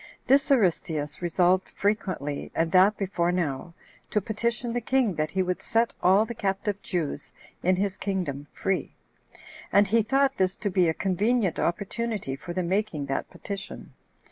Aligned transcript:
This 0.25 0.49
Aristeus 0.49 1.21
resolved 1.21 1.69
frequently, 1.69 2.51
and 2.55 2.71
that 2.71 2.97
before 2.97 3.31
now, 3.31 3.75
to 4.09 4.19
petition 4.19 4.73
the 4.73 4.81
king 4.81 5.13
that 5.13 5.29
he 5.29 5.43
would 5.43 5.61
set 5.61 5.93
all 6.01 6.25
the 6.25 6.33
captive 6.33 6.81
Jews 6.81 7.31
in 7.61 7.75
his 7.75 7.97
kingdom 7.97 8.47
free; 8.51 8.95
and 9.71 9.87
he 9.89 10.01
thought 10.01 10.37
this 10.37 10.55
to 10.55 10.71
be 10.71 10.89
a 10.89 10.95
convenient 10.95 11.59
opportunity 11.59 12.35
for 12.35 12.51
the 12.51 12.63
making 12.63 13.05
that 13.05 13.29
petition. 13.29 13.93